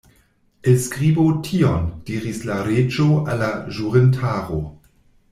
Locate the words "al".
3.33-3.41